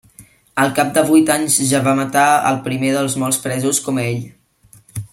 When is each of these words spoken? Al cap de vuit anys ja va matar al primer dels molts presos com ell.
Al 0.61 0.71
cap 0.79 0.89
de 0.95 1.03
vuit 1.09 1.29
anys 1.35 1.57
ja 1.73 1.83
va 1.89 1.93
matar 2.01 2.25
al 2.53 2.57
primer 2.71 2.91
dels 2.99 3.19
molts 3.25 3.41
presos 3.47 3.83
com 3.89 4.05
ell. 4.09 4.29